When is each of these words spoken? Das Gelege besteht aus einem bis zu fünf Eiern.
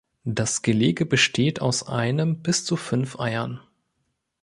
Das 0.25 0.63
Gelege 0.63 1.05
besteht 1.05 1.61
aus 1.61 1.87
einem 1.87 2.41
bis 2.41 2.65
zu 2.65 2.75
fünf 2.75 3.19
Eiern. 3.19 3.59